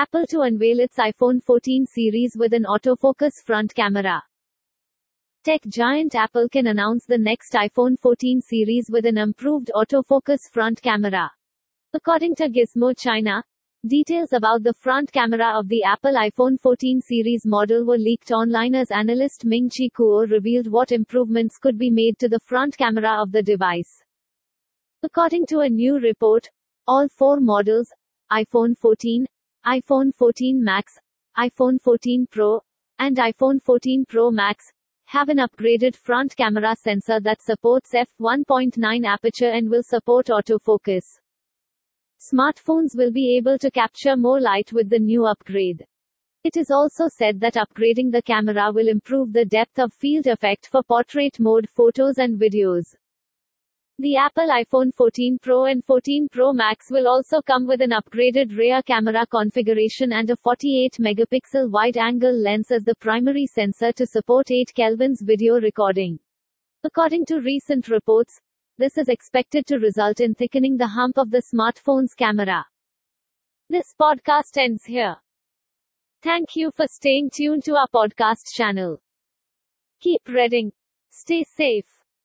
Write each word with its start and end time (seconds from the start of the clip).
Apple 0.00 0.24
to 0.28 0.40
unveil 0.40 0.80
its 0.80 0.96
iPhone 0.96 1.42
14 1.42 1.84
series 1.84 2.34
with 2.34 2.54
an 2.54 2.64
autofocus 2.64 3.32
front 3.44 3.74
camera. 3.74 4.22
Tech 5.44 5.60
giant 5.68 6.14
Apple 6.14 6.48
can 6.48 6.68
announce 6.68 7.04
the 7.04 7.18
next 7.18 7.52
iPhone 7.52 7.98
14 7.98 8.40
series 8.40 8.88
with 8.90 9.04
an 9.04 9.18
improved 9.18 9.70
autofocus 9.74 10.48
front 10.50 10.80
camera. 10.80 11.30
According 11.92 12.34
to 12.36 12.48
Gizmo 12.48 12.96
China, 12.96 13.44
details 13.86 14.32
about 14.32 14.62
the 14.62 14.72
front 14.72 15.12
camera 15.12 15.58
of 15.58 15.68
the 15.68 15.82
Apple 15.82 16.14
iPhone 16.14 16.58
14 16.58 17.02
series 17.02 17.44
model 17.44 17.84
were 17.84 17.98
leaked 17.98 18.30
online 18.30 18.74
as 18.74 18.90
analyst 18.90 19.44
Ming 19.44 19.68
Chi 19.68 19.90
Kuo 19.94 20.30
revealed 20.30 20.68
what 20.68 20.92
improvements 20.92 21.58
could 21.58 21.76
be 21.76 21.90
made 21.90 22.18
to 22.20 22.28
the 22.30 22.40
front 22.40 22.78
camera 22.78 23.20
of 23.20 23.32
the 23.32 23.42
device. 23.42 24.02
According 25.02 25.44
to 25.48 25.58
a 25.58 25.68
new 25.68 26.00
report, 26.00 26.48
all 26.86 27.06
four 27.06 27.38
models 27.38 27.92
iPhone 28.32 28.78
14, 28.78 29.26
iPhone 29.66 30.14
14 30.14 30.64
Max, 30.64 30.98
iPhone 31.36 31.78
14 31.78 32.26
Pro, 32.30 32.62
and 32.98 33.18
iPhone 33.18 33.60
14 33.60 34.06
Pro 34.08 34.30
Max 34.30 34.72
have 35.04 35.28
an 35.28 35.36
upgraded 35.36 35.94
front 35.94 36.34
camera 36.34 36.74
sensor 36.74 37.20
that 37.20 37.42
supports 37.42 37.92
f1.9 37.92 39.04
aperture 39.04 39.50
and 39.50 39.68
will 39.68 39.82
support 39.82 40.28
autofocus. 40.28 41.18
Smartphones 42.18 42.96
will 42.96 43.12
be 43.12 43.36
able 43.36 43.58
to 43.58 43.70
capture 43.70 44.16
more 44.16 44.40
light 44.40 44.72
with 44.72 44.88
the 44.88 44.98
new 44.98 45.26
upgrade. 45.26 45.84
It 46.42 46.56
is 46.56 46.70
also 46.70 47.08
said 47.08 47.38
that 47.40 47.56
upgrading 47.56 48.12
the 48.12 48.22
camera 48.22 48.72
will 48.72 48.88
improve 48.88 49.34
the 49.34 49.44
depth 49.44 49.78
of 49.78 49.92
field 49.92 50.26
effect 50.26 50.68
for 50.68 50.82
portrait 50.82 51.38
mode 51.38 51.68
photos 51.68 52.16
and 52.16 52.40
videos. 52.40 52.94
The 54.02 54.16
Apple 54.16 54.48
iPhone 54.48 54.94
14 54.94 55.40
Pro 55.42 55.66
and 55.66 55.84
14 55.84 56.28
Pro 56.32 56.54
Max 56.54 56.90
will 56.90 57.06
also 57.06 57.42
come 57.42 57.66
with 57.66 57.82
an 57.82 57.90
upgraded 57.90 58.56
rear 58.56 58.80
camera 58.82 59.26
configuration 59.26 60.14
and 60.14 60.30
a 60.30 60.36
48 60.36 60.96
megapixel 60.98 61.70
wide-angle 61.70 62.32
lens 62.32 62.70
as 62.70 62.82
the 62.82 62.94
primary 62.94 63.44
sensor 63.44 63.92
to 63.92 64.06
support 64.06 64.50
8 64.50 64.72
Kelvin's 64.74 65.20
video 65.20 65.60
recording. 65.60 66.18
According 66.82 67.26
to 67.26 67.42
recent 67.42 67.88
reports, 67.88 68.40
this 68.78 68.96
is 68.96 69.10
expected 69.10 69.66
to 69.66 69.76
result 69.76 70.20
in 70.20 70.34
thickening 70.34 70.78
the 70.78 70.86
hump 70.86 71.18
of 71.18 71.30
the 71.30 71.42
smartphone's 71.52 72.14
camera. 72.14 72.64
This 73.68 73.94
podcast 74.00 74.56
ends 74.56 74.86
here. 74.86 75.16
Thank 76.22 76.56
you 76.56 76.70
for 76.70 76.86
staying 76.88 77.32
tuned 77.34 77.64
to 77.64 77.76
our 77.76 77.88
podcast 77.94 78.50
channel. 78.54 79.02
Keep 80.00 80.26
reading. 80.26 80.72
Stay 81.10 81.44
safe. 81.44 81.99